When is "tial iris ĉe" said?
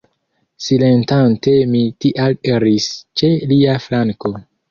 2.05-3.31